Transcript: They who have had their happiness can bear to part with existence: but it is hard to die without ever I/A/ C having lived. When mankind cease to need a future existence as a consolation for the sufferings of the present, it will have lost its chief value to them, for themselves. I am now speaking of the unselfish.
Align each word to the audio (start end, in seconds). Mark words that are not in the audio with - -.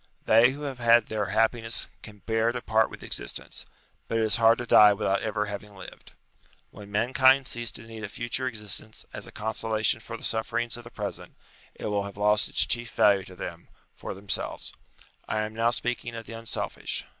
They 0.25 0.49
who 0.53 0.63
have 0.63 0.79
had 0.79 1.05
their 1.09 1.27
happiness 1.27 1.87
can 2.01 2.23
bear 2.25 2.51
to 2.51 2.59
part 2.59 2.89
with 2.89 3.03
existence: 3.03 3.67
but 4.07 4.17
it 4.17 4.23
is 4.23 4.37
hard 4.37 4.57
to 4.57 4.65
die 4.65 4.93
without 4.93 5.21
ever 5.21 5.41
I/A/ 5.43 5.49
C 5.49 5.51
having 5.51 5.75
lived. 5.75 6.13
When 6.71 6.89
mankind 6.91 7.47
cease 7.47 7.69
to 7.73 7.83
need 7.83 8.03
a 8.03 8.09
future 8.09 8.47
existence 8.47 9.05
as 9.13 9.27
a 9.27 9.31
consolation 9.31 9.99
for 9.99 10.17
the 10.17 10.23
sufferings 10.23 10.75
of 10.75 10.85
the 10.85 10.89
present, 10.89 11.35
it 11.75 11.85
will 11.85 12.05
have 12.05 12.17
lost 12.17 12.49
its 12.49 12.65
chief 12.65 12.89
value 12.89 13.25
to 13.25 13.35
them, 13.35 13.67
for 13.93 14.15
themselves. 14.15 14.73
I 15.27 15.41
am 15.41 15.53
now 15.53 15.69
speaking 15.69 16.15
of 16.15 16.25
the 16.25 16.33
unselfish. 16.33 17.05